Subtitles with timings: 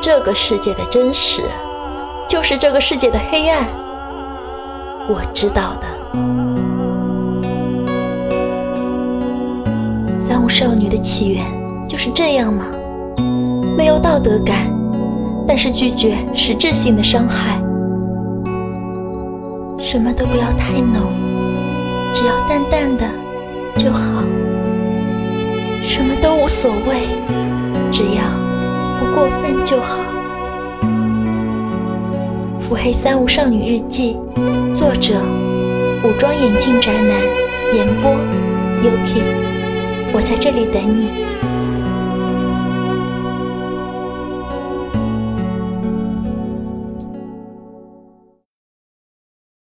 [0.00, 1.42] 这个世界的真实，
[2.26, 3.66] 就是这个世界的黑暗。
[5.06, 5.86] 我知道的。
[10.14, 11.44] 三无少女的起源
[11.88, 12.64] 就是这样吗？
[13.76, 14.72] 没有道德感，
[15.46, 17.60] 但是拒绝实质性的伤害。
[19.78, 21.12] 什么都不要太浓，
[22.58, 23.04] 淡淡的
[23.76, 24.24] 就好。
[25.82, 27.06] 什么都无所谓，
[27.92, 28.22] 只要。
[28.98, 30.00] 不过分就好。
[32.60, 34.16] 《腹黑三无少女日记》，
[34.76, 35.14] 作者：
[36.02, 37.20] 武装眼镜宅男，
[37.76, 38.12] 演播
[38.82, 39.22] ：Yuki。
[40.12, 41.08] 我在这里等你。